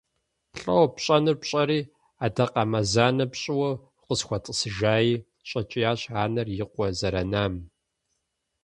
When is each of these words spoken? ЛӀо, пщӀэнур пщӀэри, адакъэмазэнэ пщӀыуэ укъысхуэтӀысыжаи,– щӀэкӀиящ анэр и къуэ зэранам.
ЛӀо, 0.61 0.77
пщӀэнур 0.93 1.37
пщӀэри, 1.41 1.79
адакъэмазэнэ 2.25 3.25
пщӀыуэ 3.31 3.71
укъысхуэтӀысыжаи,– 3.99 5.13
щӀэкӀиящ 5.47 6.01
анэр 6.23 6.47
и 6.53 6.65
къуэ 6.73 6.87
зэранам. 6.99 7.53